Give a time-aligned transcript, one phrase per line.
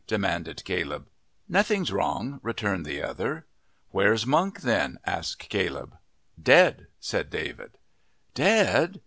[0.07, 1.05] demanded Caleb.
[1.47, 3.45] "Nothing's wrong," returned the other.
[3.91, 5.95] "Where's Monk then?" asked Caleb.
[6.41, 7.77] "Dead," said David.
[8.33, 8.99] "Dead!